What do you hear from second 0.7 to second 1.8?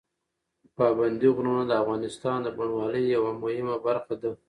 پابندي غرونه د